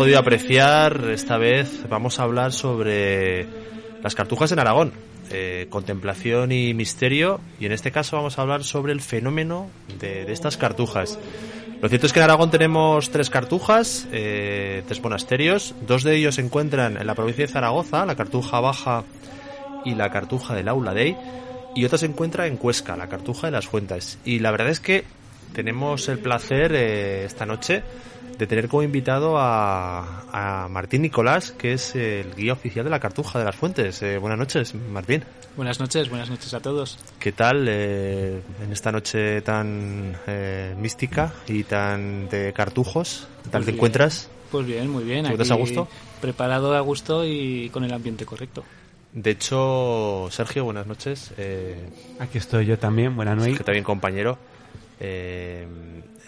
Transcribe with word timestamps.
podido 0.00 0.18
apreciar, 0.18 1.10
esta 1.10 1.36
vez 1.36 1.86
vamos 1.90 2.18
a 2.18 2.22
hablar 2.22 2.54
sobre 2.54 3.46
las 4.02 4.14
cartujas 4.14 4.50
en 4.50 4.58
Aragón, 4.58 4.94
eh, 5.28 5.66
contemplación 5.68 6.52
y 6.52 6.72
misterio, 6.72 7.38
y 7.60 7.66
en 7.66 7.72
este 7.72 7.92
caso 7.92 8.16
vamos 8.16 8.38
a 8.38 8.40
hablar 8.40 8.64
sobre 8.64 8.94
el 8.94 9.02
fenómeno 9.02 9.68
de, 9.98 10.32
estas 10.32 10.56
cartujas. 10.56 11.18
Lo 11.82 11.90
cierto 11.90 12.06
es 12.06 12.14
que 12.14 12.20
en 12.20 12.24
Aragón 12.24 12.50
tenemos 12.50 13.10
tres 13.10 13.28
cartujas, 13.28 14.08
eh, 14.10 14.84
tres 14.86 15.02
monasterios, 15.02 15.74
dos 15.86 16.02
de 16.02 16.16
ellos 16.16 16.36
se 16.36 16.40
encuentran 16.40 16.96
en 16.96 17.06
la 17.06 17.14
provincia 17.14 17.44
de 17.44 17.52
Zaragoza, 17.52 18.06
la 18.06 18.16
cartuja 18.16 18.58
baja 18.58 19.04
y 19.84 19.96
la 19.96 20.10
cartuja 20.10 20.54
del 20.54 20.68
Aula 20.68 20.94
Dei, 20.94 21.14
y 21.74 21.84
otra 21.84 21.98
se 21.98 22.06
encuentra 22.06 22.46
en 22.46 22.56
Cuesca, 22.56 22.96
la 22.96 23.10
cartuja 23.10 23.48
de 23.48 23.50
las 23.50 23.66
Fuentes. 23.66 24.18
Y 24.24 24.38
la 24.38 24.50
verdad 24.50 24.70
es 24.70 24.80
que 24.80 25.04
tenemos 25.52 26.08
el 26.08 26.18
placer 26.18 26.72
eh, 26.74 27.24
esta 27.24 27.46
noche 27.46 27.82
de 28.38 28.46
tener 28.46 28.68
como 28.68 28.82
invitado 28.82 29.36
a, 29.38 30.24
a, 30.32 30.68
Martín 30.68 31.02
Nicolás, 31.02 31.52
que 31.52 31.74
es 31.74 31.94
el 31.94 32.34
guía 32.34 32.54
oficial 32.54 32.84
de 32.84 32.90
la 32.90 32.98
Cartuja 32.98 33.38
de 33.38 33.44
las 33.44 33.54
Fuentes. 33.54 34.00
Eh, 34.02 34.16
buenas 34.16 34.38
noches, 34.38 34.74
Martín. 34.74 35.22
Buenas 35.56 35.78
noches, 35.78 36.08
buenas 36.08 36.30
noches 36.30 36.54
a 36.54 36.60
todos. 36.60 36.96
¿Qué 37.18 37.32
tal 37.32 37.66
eh, 37.68 38.40
en 38.62 38.72
esta 38.72 38.90
noche 38.92 39.42
tan 39.42 40.16
eh, 40.26 40.74
mística 40.78 41.34
y 41.48 41.64
tan 41.64 42.28
de 42.30 42.52
cartujos? 42.54 43.28
¿Qué 43.44 43.50
tal 43.50 43.58
Pues 43.60 43.64
te 43.66 43.70
bien. 43.72 43.74
encuentras? 43.76 44.30
Pues 44.50 44.66
bien, 44.66 44.88
muy 44.88 45.04
bien. 45.04 45.22
¿Te 45.24 45.32
encuentras 45.32 45.50
a 45.50 45.54
gusto? 45.56 45.88
Preparado 46.22 46.74
a 46.74 46.80
gusto 46.80 47.26
y 47.26 47.68
con 47.70 47.84
el 47.84 47.92
ambiente 47.92 48.24
correcto. 48.24 48.64
De 49.12 49.32
hecho, 49.32 50.28
Sergio, 50.30 50.64
buenas 50.64 50.86
noches. 50.86 51.32
Eh, 51.36 51.76
Aquí 52.20 52.38
estoy 52.38 52.64
yo 52.64 52.78
también, 52.78 53.14
buena 53.16 53.34
noche. 53.34 53.54
que 53.56 53.64
también 53.64 53.84
compañero. 53.84 54.38
Eh, 55.00 55.66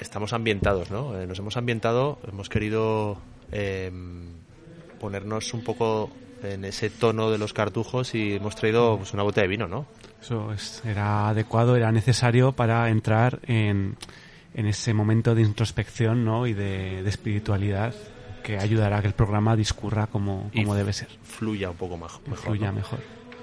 estamos 0.00 0.32
ambientados, 0.32 0.90
¿no? 0.90 1.20
Eh, 1.20 1.26
nos 1.26 1.38
hemos 1.38 1.56
ambientado, 1.56 2.18
hemos 2.26 2.48
querido 2.48 3.18
eh, 3.52 3.90
ponernos 4.98 5.52
un 5.54 5.62
poco 5.62 6.10
en 6.42 6.64
ese 6.64 6.90
tono 6.90 7.30
de 7.30 7.38
los 7.38 7.52
cartujos 7.52 8.14
y 8.14 8.34
hemos 8.34 8.56
traído 8.56 8.96
pues, 8.96 9.12
una 9.12 9.22
botella 9.22 9.42
de 9.42 9.48
vino, 9.48 9.68
¿no? 9.68 9.86
Eso 10.20 10.52
es- 10.52 10.82
era 10.84 11.28
adecuado, 11.28 11.76
era 11.76 11.92
necesario 11.92 12.52
para 12.52 12.88
entrar 12.88 13.40
en, 13.46 13.96
en 14.54 14.66
ese 14.66 14.94
momento 14.94 15.34
de 15.34 15.42
introspección 15.42 16.24
¿no? 16.24 16.46
y 16.46 16.52
de, 16.54 17.02
de 17.02 17.08
espiritualidad 17.10 17.94
que 18.42 18.58
ayudará 18.58 18.98
a 18.98 19.00
que 19.02 19.08
el 19.08 19.14
programa 19.14 19.54
discurra 19.54 20.06
como, 20.08 20.50
Y 20.52 20.62
como 20.62 20.74
debe 20.74 20.92
ser, 20.92 21.08
Fluya 21.22 21.70
un 21.70 21.76
poco 21.76 21.96
más, 21.96 22.12
que 22.18 22.30
mejor. 22.30 22.44
fluya 22.46 22.68
¿no? 22.68 22.76
mejor. 22.78 22.98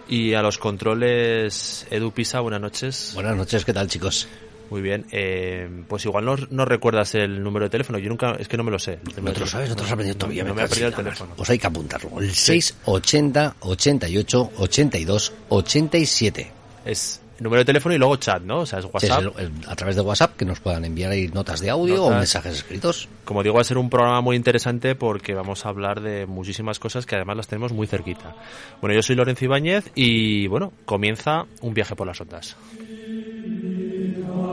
Y 0.09 0.34
a 0.34 0.42
los 0.42 0.58
controles, 0.58 1.86
Edu 1.92 2.12
Pisa, 2.12 2.40
buenas 2.42 2.59
noches. 2.62 3.12
Buenas 3.14 3.36
noches, 3.38 3.64
¿qué 3.64 3.73
tal 3.73 3.88
chicos? 3.88 4.28
Muy 4.70 4.81
bien. 4.81 5.06
Eh, 5.12 5.67
pues 5.88 6.06
igual 6.06 6.25
no, 6.25 6.36
no 6.52 6.66
recuerdas 6.66 7.16
el 7.16 7.42
número 7.42 7.66
de 7.66 7.70
teléfono. 7.70 7.98
Yo 7.98 8.09
nunca, 8.09 8.34
es 8.39 8.48
que 8.48 8.58
no 8.58 8.64
me 8.64 8.72
lo 8.72 8.80
sé. 8.80 9.00
¿No 9.22 9.31
te 9.34 9.39
lo 9.39 9.48
sabes? 9.48 9.70
¿No 9.70 9.75
te 9.75 9.81
lo 9.81 9.88
has 9.88 9.92
aprendido 9.94 10.17
todavía? 10.17 10.44
No 10.44 10.53
me 10.53 10.62
he 10.62 10.66
aprendido 10.66 10.89
el 10.89 10.95
teléfono. 10.95 11.34
Pues 11.36 11.50
hay 11.50 11.58
que 11.59 11.67
apuntarlo. 11.67 12.22
El 12.22 12.31
680 12.34 13.56
88 13.62 14.52
82 14.58 15.34
87. 15.50 16.52
Es 16.86 17.22
número 17.40 17.59
de 17.62 17.66
teléfono 17.66 17.95
y 17.95 17.97
luego 17.97 18.17
chat, 18.17 18.42
¿no? 18.44 18.59
O 18.59 18.66
sea, 18.66 18.80
es 18.80 18.86
Sí, 18.86 18.92
WhatsApp. 18.94 19.20
es 19.22 19.25
el- 19.38 19.45
el- 19.45 19.70
a 19.70 19.75
través 19.75 19.95
de 19.95 20.02
WhatsApp 20.02 20.36
que 20.36 20.44
nos 20.44 20.59
puedan 20.59 20.84
enviar 20.84 21.12
ahí 21.12 21.30
notas 21.30 21.62
de 21.62 21.70
audio 21.70 22.03
o 22.03 22.09
mensajes 22.12 22.53
escritos. 22.58 23.08
Como 23.23 23.44
digo, 23.44 23.56
va 23.56 23.62
a 23.62 23.64
ser 23.64 23.78
un 23.78 23.90
programa 23.90 24.20
muy 24.20 24.36
interesante 24.36 24.94
porque 24.95 25.34
vamos 25.34 25.66
a 25.66 25.70
hablar 25.70 26.02
de 26.02 26.25
muchísimas 26.25 26.80
cosas 26.80 27.06
que 27.06 27.16
además 27.16 27.38
las 27.38 27.47
tenemos 27.47 27.72
muy 27.72 27.88
cerquita. 27.88 28.36
Bueno, 28.81 28.94
yo 28.94 29.02
soy 29.02 29.16
Lorenzo 29.16 29.45
Ibáñez 29.45 29.90
y 29.95 30.47
bueno, 30.47 30.73
comienza 30.86 31.45
un 31.62 31.73
viaje 31.73 31.95
por 31.95 32.08
las 32.08 32.20
ondas. 32.20 32.58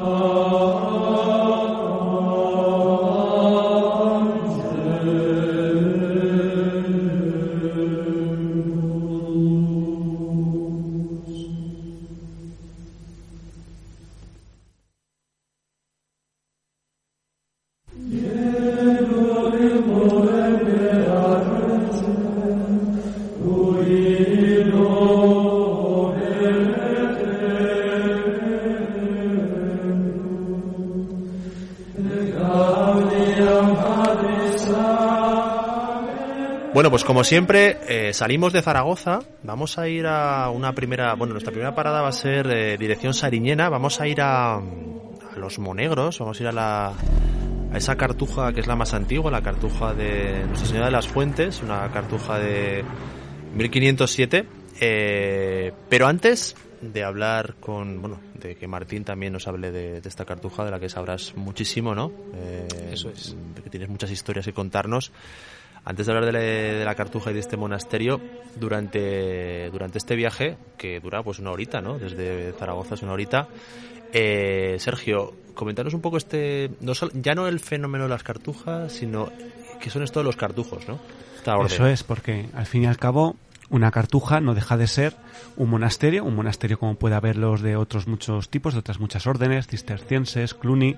Oh. 0.09 0.86
Bueno, 36.77 36.91
pues 36.91 37.05
como 37.05 37.25
siempre, 37.25 37.79
eh, 37.89 38.13
salimos 38.13 38.53
de 38.53 38.61
Zaragoza, 38.61 39.21
vamos 39.43 39.79
a 39.79 39.89
ir 39.89 40.07
a 40.07 40.51
una 40.51 40.75
primera, 40.75 41.15
bueno, 41.15 41.33
nuestra 41.33 41.51
primera 41.51 41.75
parada 41.75 42.03
va 42.03 42.09
a 42.09 42.13
ser 42.13 42.49
eh, 42.49 42.77
dirección 42.77 43.15
Sariñena, 43.15 43.71
vamos 43.71 43.99
a 43.99 44.07
ir 44.07 44.21
a, 44.21 44.57
a 44.57 44.63
Los 45.39 45.59
Monegros, 45.59 46.19
vamos 46.19 46.39
a 46.39 46.43
ir 46.43 46.49
a 46.51 46.53
la 46.53 46.89
a 47.73 47.79
esa 47.79 47.97
cartuja 47.97 48.53
que 48.53 48.61
es 48.61 48.67
la 48.67 48.77
más 48.77 48.93
antigua, 48.93 49.31
la 49.31 49.41
cartuja 49.41 49.95
de 49.95 50.45
Nuestra 50.49 50.69
Señora 50.69 50.85
de 50.85 50.93
las 50.93 51.09
Fuentes, 51.09 51.63
una 51.63 51.91
cartuja 51.91 52.39
de 52.39 52.85
1507, 53.55 54.47
eh, 54.79 55.73
pero 55.89 56.07
antes 56.07 56.57
de 56.83 57.05
hablar 57.05 57.55
con, 57.59 58.03
bueno, 58.03 58.21
de 58.35 58.55
que 58.57 58.69
Martín 58.69 59.03
también 59.03 59.33
nos 59.33 59.49
hable 59.49 59.71
de, 59.71 60.03
de 60.03 60.09
esta 60.11 60.27
cartuja, 60.27 60.63
de 60.65 60.71
la 60.71 60.79
que 60.79 60.91
sabrás 60.91 61.35
muchísimo, 61.37 61.95
¿no? 61.95 62.13
Eh, 62.35 62.69
Eso 62.93 63.09
es. 63.09 63.35
Que 63.65 63.71
tienes 63.71 63.89
muchas 63.89 64.11
historias 64.11 64.45
que 64.45 64.53
contarnos. 64.53 65.11
Antes 65.89 66.05
de 66.05 66.13
hablar 66.13 66.33
de 66.33 66.85
la, 66.85 66.95
cartuja 66.97 67.31
y 67.31 67.35
de 67.35 67.39
este 67.39 67.57
monasterio, 67.57 68.21
durante, 68.57 69.71
durante 69.71 69.99
este 69.99 70.17
viaje, 70.17 70.57
que 70.77 70.99
dura 70.99 71.23
pues 71.23 71.39
una 71.39 71.53
horita, 71.53 71.81
¿no? 71.81 71.97
Desde 71.97 72.53
Zaragoza 72.55 72.97
es 72.97 73.03
una 73.03 73.13
horita. 73.13 73.47
Eh, 74.13 74.79
Sergio, 74.81 75.33
comentaros 75.55 75.95
un 75.95 76.01
poco 76.01 76.17
este, 76.17 76.73
no 76.81 76.93
ya 77.15 77.37
no 77.37 77.47
el 77.47 77.61
fenómeno 77.61 78.05
de 78.05 78.11
las 78.11 78.25
cartujas, 78.25 78.93
sino 78.93 79.31
que 79.81 79.89
son 79.89 80.03
esto 80.03 80.19
de 80.19 80.25
los 80.25 80.35
cartujos, 80.35 80.89
¿no? 80.89 80.99
Eso 81.67 81.87
es, 81.87 82.03
porque 82.03 82.49
al 82.55 82.67
fin 82.67 82.83
y 82.83 82.87
al 82.87 82.97
cabo 82.97 83.37
una 83.71 83.91
cartuja 83.91 84.41
no 84.41 84.55
deja 84.55 84.77
de 84.77 84.87
ser 84.87 85.17
un 85.57 85.71
monasterio, 85.71 86.25
un 86.25 86.35
monasterio 86.37 86.79
como 86.79 86.95
puede 86.95 87.15
haberlos 87.17 87.61
de 87.63 87.77
otros 87.77 88.07
muchos 88.07 88.49
tipos, 88.49 88.75
de 88.75 88.81
otras 88.81 89.01
muchas 89.01 89.27
órdenes, 89.27 89.67
cistercienses, 89.67 90.55
cluny. 90.55 90.97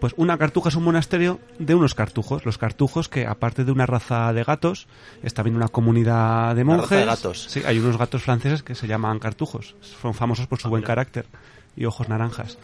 Pues 0.00 0.14
una 0.16 0.38
cartuja 0.38 0.68
es 0.68 0.76
un 0.76 0.84
monasterio 0.84 1.40
de 1.58 1.74
unos 1.74 1.94
cartujos, 1.94 2.46
los 2.46 2.56
cartujos 2.56 3.08
que 3.08 3.26
aparte 3.26 3.64
de 3.64 3.72
una 3.72 3.84
raza 3.84 4.32
de 4.32 4.44
gatos, 4.44 4.86
está 5.24 5.42
bien 5.42 5.56
una 5.56 5.66
comunidad 5.68 6.54
de 6.54 6.62
Una 6.62 6.74
monjes. 6.76 6.90
raza 6.90 7.00
de 7.00 7.06
gatos. 7.06 7.46
Sí, 7.50 7.62
hay 7.66 7.78
unos 7.80 7.96
gatos 7.98 8.22
franceses 8.22 8.62
que 8.62 8.74
se 8.76 8.86
llaman 8.86 9.18
cartujos, 9.18 9.74
son 10.00 10.14
famosos 10.14 10.46
por 10.46 10.60
su 10.60 10.68
buen 10.68 10.84
carácter 10.84 11.26
y 11.76 11.84
ojos 11.84 12.08
naranjas. 12.08 12.58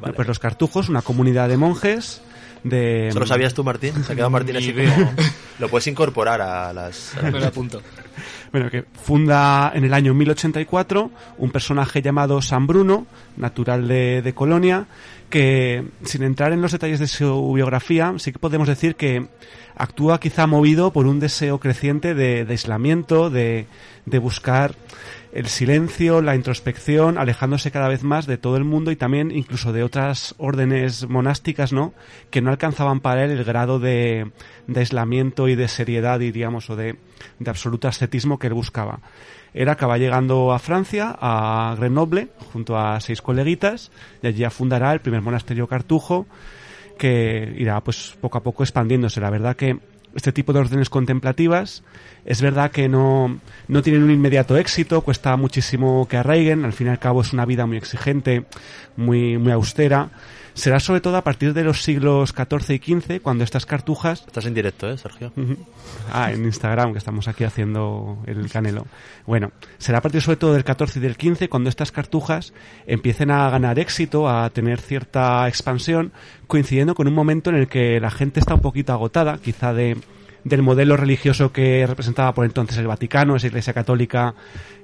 Bueno, 0.00 0.14
pues 0.14 0.26
los 0.28 0.38
cartujos, 0.38 0.88
una 0.88 1.02
comunidad 1.02 1.48
de 1.48 1.56
monjes 1.58 2.22
de 2.64 3.08
¿Eso 3.08 3.20
lo 3.20 3.26
sabías 3.26 3.52
tú, 3.52 3.62
Martín? 3.64 3.92
Se 4.04 4.12
ha 4.12 4.14
quedado 4.14 4.30
Martín 4.30 4.56
así 4.56 4.72
como... 4.72 5.12
Lo 5.58 5.68
puedes 5.68 5.86
incorporar 5.88 6.40
a 6.40 6.72
las... 6.72 7.16
a 7.18 7.22
las- 7.22 7.32
Me 7.32 7.40
lo 7.40 7.46
apunto. 7.48 7.82
Bueno, 8.52 8.70
que 8.70 8.84
funda 9.02 9.72
en 9.74 9.84
el 9.84 9.94
año 9.94 10.14
1084 10.14 11.10
un 11.38 11.50
personaje 11.50 12.02
llamado 12.02 12.40
San 12.42 12.66
Bruno, 12.66 13.06
natural 13.36 13.88
de, 13.88 14.32
Colonia, 14.34 14.86
que 15.30 15.84
sin 16.04 16.22
entrar 16.22 16.52
en 16.52 16.62
los 16.62 16.72
detalles 16.72 16.98
de 16.98 17.06
su 17.06 17.52
biografía, 17.52 18.14
sí 18.18 18.32
que 18.32 18.38
podemos 18.38 18.68
decir 18.68 18.96
que 18.96 19.28
actúa 19.76 20.20
quizá 20.20 20.46
movido 20.46 20.92
por 20.92 21.06
un 21.06 21.20
deseo 21.20 21.60
creciente 21.60 22.14
de, 22.14 22.46
aislamiento, 22.48 23.30
de, 23.30 23.66
buscar 24.20 24.74
el 25.32 25.46
silencio, 25.46 26.20
la 26.22 26.34
introspección, 26.34 27.18
alejándose 27.18 27.70
cada 27.70 27.88
vez 27.88 28.02
más 28.02 28.26
de 28.26 28.38
todo 28.38 28.56
el 28.56 28.64
mundo 28.64 28.90
y 28.90 28.96
también 28.96 29.30
incluso 29.30 29.72
de 29.72 29.82
otras 29.82 30.34
órdenes 30.38 31.08
monásticas, 31.08 31.72
¿no? 31.72 31.92
Que 32.30 32.40
no 32.40 32.50
alcanzaban 32.50 33.00
para 33.00 33.24
él 33.24 33.30
el 33.30 33.44
grado 33.44 33.78
de, 33.78 34.32
aislamiento 34.74 35.46
y 35.48 35.54
de 35.54 35.68
seriedad, 35.68 36.18
diríamos, 36.18 36.70
o 36.70 36.76
de, 36.76 36.96
de 37.38 37.50
absoluto 37.50 37.88
que 38.10 38.46
él 38.46 38.54
buscaba. 38.54 39.00
Él 39.54 39.68
acaba 39.68 39.98
llegando 39.98 40.52
a 40.52 40.58
Francia, 40.58 41.16
a 41.18 41.74
Grenoble, 41.78 42.28
junto 42.52 42.78
a 42.78 43.00
seis 43.00 43.22
coleguitas, 43.22 43.90
y 44.22 44.26
allí 44.26 44.44
fundará 44.50 44.92
el 44.92 45.00
primer 45.00 45.22
monasterio 45.22 45.66
cartujo, 45.66 46.26
que 46.98 47.54
irá 47.56 47.80
pues 47.80 48.16
poco 48.20 48.38
a 48.38 48.42
poco 48.42 48.62
expandiéndose. 48.62 49.20
La 49.20 49.30
verdad 49.30 49.56
que 49.56 49.78
este 50.18 50.32
tipo 50.32 50.52
de 50.52 50.60
órdenes 50.60 50.90
contemplativas 50.90 51.82
es 52.24 52.42
verdad 52.42 52.70
que 52.70 52.88
no, 52.88 53.40
no 53.68 53.82
tienen 53.82 54.02
un 54.02 54.10
inmediato 54.10 54.56
éxito, 54.56 55.00
cuesta 55.00 55.36
muchísimo 55.36 56.06
que 56.08 56.18
arraiguen, 56.18 56.64
al 56.64 56.72
fin 56.72 56.88
y 56.88 56.90
al 56.90 56.98
cabo 56.98 57.22
es 57.22 57.32
una 57.32 57.46
vida 57.46 57.66
muy 57.66 57.78
exigente, 57.78 58.44
muy, 58.96 59.38
muy 59.38 59.52
austera. 59.52 60.10
Será 60.58 60.80
sobre 60.80 61.00
todo 61.00 61.16
a 61.16 61.22
partir 61.22 61.54
de 61.54 61.62
los 61.62 61.84
siglos 61.84 62.34
XIV 62.36 62.74
y 62.74 63.00
XV 63.00 63.22
cuando 63.22 63.44
estas 63.44 63.64
cartujas 63.64 64.24
Estás 64.26 64.44
en 64.44 64.54
directo, 64.54 64.90
¿eh, 64.90 64.98
Sergio? 64.98 65.32
Ah, 66.12 66.32
en 66.32 66.44
Instagram, 66.44 66.90
que 66.90 66.98
estamos 66.98 67.28
aquí 67.28 67.44
haciendo 67.44 68.18
el 68.26 68.50
canelo. 68.50 68.84
Bueno, 69.24 69.52
será 69.78 69.98
a 69.98 70.00
partir 70.00 70.20
sobre 70.20 70.36
todo 70.36 70.54
del 70.54 70.64
14 70.64 70.98
y 70.98 71.02
del 71.02 71.16
15 71.16 71.48
cuando 71.48 71.70
estas 71.70 71.92
cartujas 71.92 72.52
empiecen 72.88 73.30
a 73.30 73.48
ganar 73.50 73.78
éxito, 73.78 74.28
a 74.28 74.50
tener 74.50 74.80
cierta 74.80 75.46
expansión, 75.46 76.10
coincidiendo 76.48 76.96
con 76.96 77.06
un 77.06 77.14
momento 77.14 77.50
en 77.50 77.56
el 77.56 77.68
que 77.68 78.00
la 78.00 78.10
gente 78.10 78.40
está 78.40 78.54
un 78.54 78.60
poquito 78.60 78.92
agotada, 78.92 79.38
quizá 79.38 79.72
de, 79.72 79.96
del 80.48 80.62
modelo 80.62 80.96
religioso 80.96 81.52
que 81.52 81.86
representaba 81.86 82.34
por 82.34 82.44
entonces 82.44 82.78
el 82.78 82.86
Vaticano, 82.86 83.36
esa 83.36 83.46
Iglesia 83.46 83.72
Católica 83.72 84.34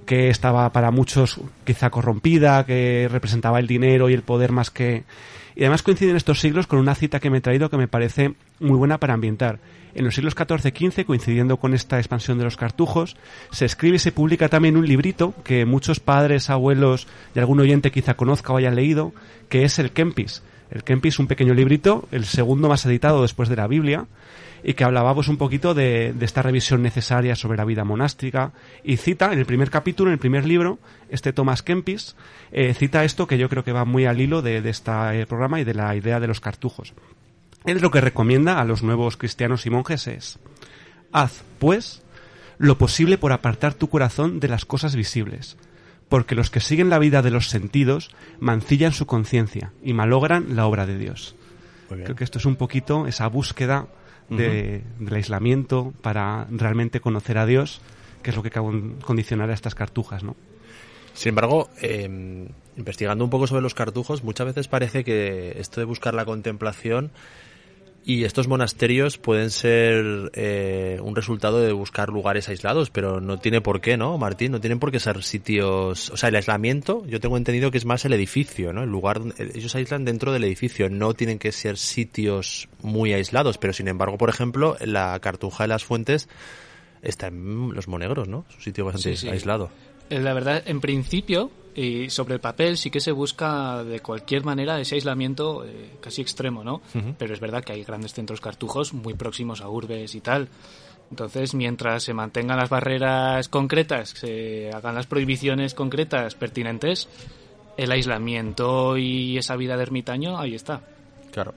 que 0.05 0.29
estaba 0.29 0.71
para 0.71 0.91
muchos 0.91 1.41
quizá 1.65 1.91
corrompida, 1.91 2.65
que 2.67 3.09
representaba 3.11 3.59
el 3.59 3.67
dinero 3.67 4.09
y 4.09 4.15
el 4.15 4.23
poder 4.23 4.53
más 4.53 4.71
que... 4.71 5.05
Y 5.57 5.61
además 5.61 5.83
coinciden 5.83 6.17
estos 6.17 6.41
siglos 6.41 6.67
con 6.67 6.81
una 6.81 6.95
cita 6.95 7.21
que 7.21 7.31
me 7.31 7.39
he 7.39 7.41
traído 7.41 7.71
que 7.71 7.77
me 7.77 7.89
parece 7.89 8.35
muy 8.59 8.77
buena 8.77 8.99
para 8.99 9.15
ambientar. 9.15 9.61
En 9.95 10.05
los 10.05 10.17
siglos 10.17 10.35
XIV-XV, 10.35 11.05
coincidiendo 11.05 11.59
con 11.59 11.75
esta 11.75 11.99
expansión 11.99 12.39
de 12.39 12.45
los 12.45 12.57
cartujos, 12.57 13.17
se 13.53 13.65
escribe 13.65 13.97
y 13.97 14.01
se 14.01 14.11
publica 14.11 14.49
también 14.49 14.77
un 14.77 14.87
librito 14.87 15.33
que 15.45 15.65
muchos 15.65 16.01
padres, 16.01 16.51
abuelos 16.51 17.07
y 17.35 17.39
algún 17.39 17.61
oyente 17.61 17.93
quizá 17.93 18.15
conozca 18.15 18.53
o 18.53 18.57
haya 18.57 18.73
leído, 18.73 19.13
que 19.49 19.65
es 19.65 19.79
el 19.79 19.93
Kempis. 19.93 20.43
El 20.71 20.85
Kempis, 20.85 21.19
un 21.19 21.27
pequeño 21.27 21.55
librito, 21.55 22.09
el 22.11 22.25
segundo 22.25 22.69
más 22.69 22.85
editado 22.87 23.23
después 23.23 23.49
de 23.49 23.57
la 23.57 23.67
Biblia, 23.67 24.07
y 24.65 24.75
que 24.75 24.85
hablaba 24.85 25.15
pues, 25.15 25.29
un 25.29 25.37
poquito 25.37 25.75
de, 25.75 26.15
esta 26.21 26.43
revisión 26.43 26.83
necesaria 26.83 27.37
sobre 27.37 27.59
la 27.59 27.67
vida 27.67 27.85
monástica 27.85 28.53
y 28.83 28.97
cita 28.97 29.33
en 29.33 29.39
el 29.39 29.47
primer 29.47 29.71
capítulo, 29.71 30.11
en 30.11 30.15
el 30.15 30.19
primer 30.19 30.47
libro, 30.47 30.79
este 31.11 31.35
Thomas 31.35 31.63
Kempis 31.63 32.17
eh, 32.51 32.73
cita 32.73 33.05
esto 33.05 33.27
que 33.27 33.37
yo 33.37 33.49
creo 33.51 33.63
que 33.63 33.73
va 33.73 33.85
muy 33.85 34.07
al 34.07 34.21
hilo 34.21 34.41
de, 34.41 34.59
este 34.69 35.27
programa 35.27 35.61
y 35.61 35.65
de 35.65 35.75
la 35.75 35.95
idea 35.95 36.19
de 36.19 36.27
los 36.27 36.41
cartujos. 36.41 36.95
Él 37.67 37.81
lo 37.81 37.91
que 37.91 38.01
recomienda 38.01 38.59
a 38.59 38.65
los 38.65 38.83
nuevos 38.83 39.17
cristianos 39.17 39.67
y 39.67 39.71
monjes 39.71 40.07
es 40.07 40.39
haz, 41.13 41.45
pues, 41.59 42.03
lo 42.59 42.79
posible 42.79 43.19
por 43.19 43.33
apartar 43.33 43.75
tu 43.75 43.89
corazón 43.89 44.41
de 44.41 44.49
las 44.49 44.65
cosas 44.65 44.97
visibles, 44.97 45.57
porque 46.15 46.37
los 46.37 46.49
que 46.49 46.61
siguen 46.61 46.91
la 46.91 47.01
vida 47.01 47.23
de 47.23 47.33
los 47.33 47.49
sentidos 47.49 48.15
mancillan 48.39 48.93
su 48.93 49.05
conciencia 49.05 49.73
y 49.83 49.95
malogran 49.95 50.55
la 50.55 50.65
obra 50.65 50.87
de 50.87 50.97
Dios. 50.97 51.35
Creo 51.89 52.15
que 52.15 52.23
esto 52.23 52.39
es 52.39 52.45
un 52.45 52.55
poquito 52.55 53.09
esa 53.09 53.27
búsqueda 53.27 53.89
de, 54.29 54.85
del 55.01 55.15
aislamiento 55.15 55.93
para 56.03 56.47
realmente 56.53 57.01
conocer 57.01 57.37
a 57.37 57.47
Dios, 57.47 57.81
que 58.23 58.31
es 58.31 58.37
lo 58.37 58.45
que 58.45 58.53
condicionar 58.53 59.51
a 59.51 59.55
estas 59.55 59.75
cartujas, 59.75 60.23
¿no? 60.23 60.37
Sin 61.15 61.31
embargo, 61.31 61.69
em, 61.81 62.47
investigando 62.77 63.25
un 63.25 63.31
poco 63.31 63.49
sobre 63.49 63.63
los 63.63 63.75
cartujos, 63.75 64.23
muchas 64.23 64.47
veces 64.47 64.69
parece 64.69 65.03
que 65.03 65.57
esto 65.59 65.81
de 65.81 65.85
buscar 65.85 66.15
la 66.15 66.25
contemplación 66.25 67.11
y 68.07 68.25
estos 68.25 68.49
monasterios 68.49 69.17
pueden 69.17 69.51
ser 69.51 70.31
eh, 70.35 70.99
un 71.03 71.17
resultado 71.17 71.61
de 71.61 71.73
buscar 71.73 72.11
lugares 72.11 72.49
aislados, 72.51 72.91
pero 72.91 73.21
no 73.21 73.39
tiene 73.39 73.63
por 73.63 73.81
qué, 73.81 73.97
¿no, 73.97 74.19
Martín? 74.19 74.53
No 74.53 74.61
tienen 74.61 74.79
por 74.79 74.93
qué 74.93 75.01
ser 75.01 75.23
sitios... 75.23 76.11
O 76.11 76.17
sea, 76.17 76.29
el 76.29 76.37
aislamiento, 76.37 77.07
yo 77.07 77.19
tengo 77.19 77.39
entendido 77.39 77.71
que 77.71 77.79
es 77.79 77.87
más 77.87 78.05
el 78.05 78.13
edificio, 78.13 78.75
¿no? 78.75 78.83
El 78.83 78.91
lugar... 78.91 79.23
Ellos 79.39 79.75
aíslan 79.75 80.05
dentro 80.05 80.33
del 80.33 80.45
edificio, 80.45 80.91
no 80.91 81.15
tienen 81.15 81.39
que 81.39 81.51
ser 81.51 81.79
sitios 81.79 82.69
muy 82.83 83.15
aislados, 83.15 83.57
pero 83.57 83.73
sin 83.73 83.89
embargo, 83.89 84.19
por 84.19 84.29
ejemplo, 84.29 84.77
la 84.81 85.19
Cartuja 85.21 85.65
de 85.65 85.69
las 85.69 85.85
Fuentes 85.85 86.29
está 87.01 87.29
en 87.29 87.73
Los 87.73 87.89
Monegros, 87.89 88.29
¿no? 88.29 88.45
Es 88.51 88.57
un 88.57 88.63
sitio 88.63 88.85
bastante 88.85 89.31
aislado. 89.31 89.71
Eh, 90.11 90.21
la 90.21 90.35
verdad, 90.35 90.63
en 90.67 90.81
principio, 90.81 91.51
y 91.75 92.09
sobre 92.11 92.35
el 92.35 92.41
papel 92.41 92.77
sí 92.77 92.91
que 92.91 93.01
se 93.01 93.13
busca 93.13 93.83
de 93.83 94.01
cualquier 94.01 94.45
manera 94.45 94.81
ese 94.81 94.95
aislamiento 94.95 95.65
eh, 95.65 95.97
casi 96.01 96.23
extremo, 96.23 96.63
¿no? 96.63 96.81
Pero 97.19 97.35
es 97.35 97.41
verdad 97.41 97.65
que 97.65 97.73
hay 97.73 97.83
grandes 97.83 98.15
centros 98.15 98.41
cartujos 98.41 98.93
muy 98.93 99.15
próximos 99.15 99.61
a 99.61 99.69
urbes 99.69 100.15
y 100.15 100.21
tal. 100.21 100.49
Entonces, 101.11 101.55
mientras 101.55 102.03
se 102.03 102.15
mantengan 102.15 102.59
las 102.59 102.71
barreras 102.71 103.49
concretas, 103.49 104.11
se 104.11 104.71
hagan 104.73 104.95
las 104.95 105.07
prohibiciones 105.07 105.75
concretas 105.75 106.35
pertinentes, 106.35 107.09
el 107.77 107.91
aislamiento 107.91 108.97
y 108.97 109.37
esa 109.37 109.57
vida 109.57 109.77
de 109.77 109.83
ermitaño, 109.83 110.39
ahí 110.39 110.55
está. 110.55 110.81
Claro. 111.33 111.55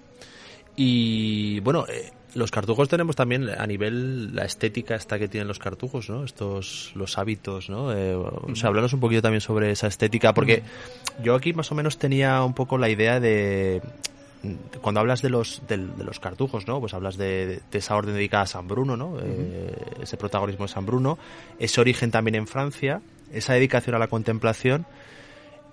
Y 0.76 1.60
bueno, 1.62 1.86
eh, 1.88 2.12
los 2.38 2.52
cartujos 2.52 2.88
tenemos 2.88 3.16
también 3.16 3.50
a 3.50 3.66
nivel 3.66 4.36
la 4.36 4.46
estética 4.46 4.96
esta 4.96 5.18
que 5.18 5.28
tienen 5.28 5.48
los 5.48 5.60
cartujos, 5.60 6.10
¿no? 6.10 6.24
Estos, 6.24 6.92
los 6.96 7.18
hábitos, 7.18 7.70
¿no? 7.70 7.92
Eh, 7.92 8.16
o 8.16 8.56
sea, 8.56 8.70
hablarnos 8.70 8.94
un 8.94 9.00
poquito 9.00 9.24
también 9.24 9.42
sobre 9.42 9.72
esa 9.72 9.88
estética, 9.88 10.34
porque 10.34 10.64
yo 11.24 11.36
aquí 11.36 11.54
más 11.54 11.72
o 11.72 11.76
menos 11.76 11.98
tenía 11.98 12.44
un 12.44 12.54
poco 12.54 12.78
la 12.78 12.90
idea 12.90 13.20
de, 13.20 13.82
cuando 14.82 15.00
hablas 15.00 15.22
de 15.22 15.30
los 15.30 15.64
de, 15.68 15.78
los 15.78 16.20
cartujos, 16.20 16.68
¿no? 16.68 16.80
Pues 16.80 16.94
hablas 16.94 17.18
de, 17.18 17.62
esa 17.72 17.96
orden 17.96 18.14
dedicada 18.14 18.44
a 18.44 18.48
San 18.48 18.68
Bruno, 18.68 18.96
¿no? 18.96 19.18
Eh, 19.20 19.74
ese 20.04 20.16
protagonismo 20.16 20.66
de 20.66 20.72
San 20.72 20.86
Bruno, 20.86 21.18
ese 21.58 21.82
origen 21.82 22.12
también 22.12 22.36
en 22.36 22.46
Francia, 22.46 23.02
esa 23.34 23.54
dedicación 23.54 23.96
a 23.96 24.00
la 24.00 24.08
contemplación 24.08 24.86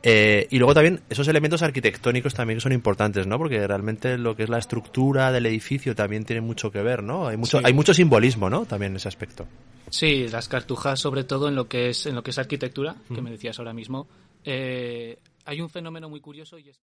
eh, 0.07 0.49
y 0.51 0.59
luego 0.59 0.75
también 0.75 1.01
esos 1.09 1.27
elementos 1.29 1.63
arquitectónicos 1.63 2.35
también 2.35 2.59
que 2.59 2.61
son 2.61 2.73
importantes, 2.73 3.27
¿no? 3.27 3.39
Porque 3.39 3.67
realmente 3.67 4.19
lo 4.19 4.37
que 4.37 4.43
es 4.43 4.51
la 4.51 4.59
estructura 4.59 5.33
del 5.33 5.47
edificio 5.47 5.95
también 5.95 6.27
tiene 6.27 6.43
mucho 6.43 6.71
que 6.71 6.83
ver, 6.83 7.03
¿no? 7.03 7.27
Hay 7.27 7.39
mucho, 7.39 7.59
hay 7.65 7.73
mucho 7.73 7.95
simbolismo, 7.95 8.51
¿no? 8.51 8.67
También 8.67 8.93
en 8.93 8.97
ese 8.97 9.09
aspecto. 9.09 9.47
Sí, 9.89 10.29
las 10.29 10.47
cartujas, 10.47 11.01
sobre 11.01 11.25
todo 11.25 11.49
en 11.49 11.55
lo 11.55 11.69
que 11.69 11.89
es, 11.89 12.05
en 12.05 12.15
lo 12.15 12.23
que 12.23 12.33
es 12.33 12.39
arquitectura, 12.39 12.97
que 13.15 13.23
me 13.23 13.31
decías 13.31 13.59
ahora 13.59 13.73
mismo, 13.73 14.07
eh, 14.45 15.17
hay 15.47 15.63
un 15.63 15.71
fenómeno 15.71 16.11
muy 16.11 16.21
curioso 16.21 16.59
y 16.59 16.69
es... 16.69 16.79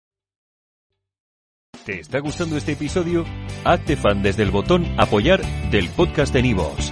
¿Te 1.85 1.99
está 1.99 2.19
gustando 2.19 2.57
este 2.57 2.71
episodio? 2.71 3.23
Hazte 3.63 3.97
fan 3.97 4.23
desde 4.23 4.41
el 4.41 4.49
botón 4.49 4.83
apoyar 4.97 5.41
del 5.69 5.89
podcast 5.89 6.33
de 6.33 6.41
Nivos. 6.41 6.91